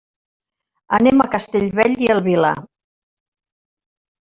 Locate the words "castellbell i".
1.35-2.11